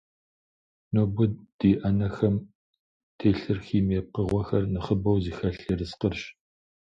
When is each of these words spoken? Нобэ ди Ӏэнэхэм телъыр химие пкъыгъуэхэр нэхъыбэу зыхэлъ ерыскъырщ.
Нобэ 0.93 1.25
ди 1.57 1.71
Ӏэнэхэм 1.79 2.35
телъыр 3.17 3.59
химие 3.65 4.01
пкъыгъуэхэр 4.05 4.63
нэхъыбэу 4.73 5.21
зыхэлъ 5.23 5.63
ерыскъырщ. 5.73 6.21